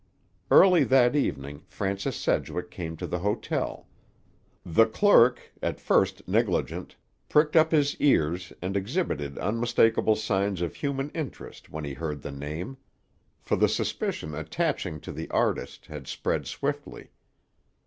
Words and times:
Early 0.49 0.83
that 0.85 1.15
evening 1.15 1.61
Francis 1.67 2.15
Sedgwick 2.17 2.71
came 2.71 2.97
to 2.97 3.05
the 3.05 3.19
hotel. 3.19 3.87
The 4.65 4.87
clerk, 4.87 5.53
at 5.61 5.79
first 5.79 6.27
negligent, 6.27 6.95
pricked 7.29 7.55
up 7.55 7.71
his 7.71 7.95
ears 7.97 8.51
and 8.63 8.75
exhibited 8.75 9.37
unmistakable 9.37 10.15
signs 10.15 10.59
of 10.61 10.73
human 10.73 11.11
interest 11.11 11.69
when 11.69 11.83
he 11.85 11.93
heard 11.93 12.23
the 12.23 12.31
name; 12.31 12.77
for 13.43 13.55
the 13.55 13.69
suspicion 13.69 14.33
attaching 14.33 14.99
to 15.01 15.11
the 15.11 15.29
artist 15.29 15.85
had 15.85 16.07
spread 16.07 16.47
swiftly. 16.47 17.11